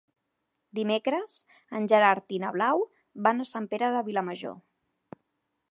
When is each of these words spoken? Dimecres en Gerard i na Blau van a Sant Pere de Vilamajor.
Dimecres 0.77 1.35
en 1.81 1.85
Gerard 1.91 2.35
i 2.39 2.41
na 2.45 2.51
Blau 2.57 2.83
van 3.27 3.43
a 3.43 3.47
Sant 3.53 3.67
Pere 3.75 3.93
de 3.97 4.05
Vilamajor. 4.11 4.59